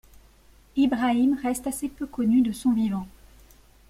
Ibrahim 0.75 1.37
reste 1.43 1.67
assez 1.67 1.87
peu 1.87 2.07
connu 2.07 2.41
de 2.41 2.51
son 2.51 2.73
vivant. 2.73 3.05